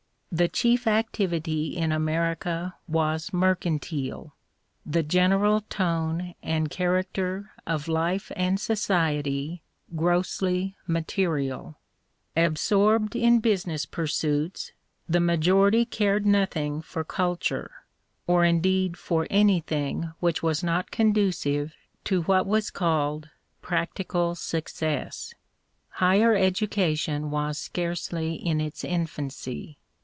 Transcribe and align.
The 0.33 0.47
chief 0.47 0.87
activity 0.87 1.75
in 1.75 1.91
America 1.91 2.75
was 2.87 3.33
mercantile, 3.33 4.33
the 4.85 5.03
general 5.03 5.59
tone 5.69 6.35
and 6.41 6.69
character 6.71 7.51
of 7.67 7.89
life 7.89 8.31
and 8.37 8.57
society 8.57 9.61
grossly 9.93 10.77
material. 10.87 11.75
Absorbed 12.37 13.13
in 13.13 13.41
busi 13.41 13.67
ness 13.67 13.85
pursuits, 13.85 14.71
the 15.05 15.19
majority 15.19 15.83
cared 15.83 16.25
nothing 16.25 16.81
for 16.81 17.03
culture, 17.03 17.71
or 18.25 18.45
indeed 18.45 18.95
for 18.95 19.27
anything 19.29 20.13
which 20.21 20.41
was 20.41 20.63
not 20.63 20.87
EMERSON 20.97 21.07
141 21.09 21.13
conducive 21.13 21.75
to 22.05 22.21
what 22.21 22.47
was 22.47 22.71
called 22.71 23.27
practical 23.61 24.35
success. 24.35 25.33
Higher 25.89 26.33
education 26.37 27.31
was 27.31 27.57
scarcely 27.57 28.35
in 28.35 28.61
its 28.61 28.85
infancy. 28.85 29.77